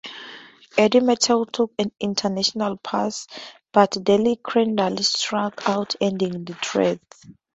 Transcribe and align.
Eddie 0.79 0.99
Mathews 0.99 1.45
took 1.53 1.73
an 1.77 1.91
intentional 1.99 2.75
pass 2.77 3.27
but 3.71 3.95
Del 4.03 4.35
Crandall 4.37 4.97
struck 5.03 5.69
out 5.69 5.93
ending 6.01 6.43
the 6.43 6.55
threat. 6.55 6.99